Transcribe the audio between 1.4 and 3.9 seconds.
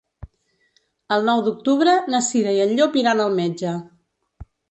d'octubre na Cira i en Llop iran al metge.